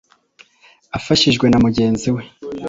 afashijwe 0.97 1.45
na 1.49 1.57
mugenzi 1.65 2.09
we. 2.15 2.21